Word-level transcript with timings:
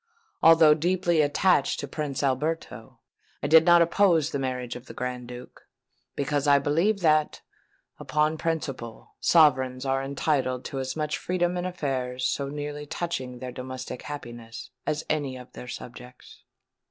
Although 0.41 0.73
deeply 0.73 1.21
attached 1.21 1.79
to 1.79 1.87
Prince 1.87 2.23
Alberto, 2.23 2.97
I 3.43 3.47
did 3.47 3.63
not 3.65 3.83
oppose 3.83 4.31
the 4.31 4.39
marriage 4.39 4.75
of 4.75 4.87
the 4.87 4.95
Grand 4.95 5.27
Duke; 5.27 5.67
because 6.15 6.47
I 6.47 6.57
believed 6.57 7.03
that, 7.03 7.41
upon 7.99 8.39
principle, 8.39 9.13
sovereigns 9.19 9.85
are 9.85 10.01
entitled 10.03 10.65
to 10.65 10.79
as 10.79 10.95
much 10.95 11.19
freedom 11.19 11.55
in 11.55 11.65
affairs 11.65 12.25
so 12.25 12.49
nearly 12.49 12.87
touching 12.87 13.37
their 13.37 13.51
domestic 13.51 14.01
happiness, 14.01 14.71
as 14.87 15.05
any 15.07 15.37
of 15.37 15.51
their 15.53 15.67
subjects. 15.67 16.41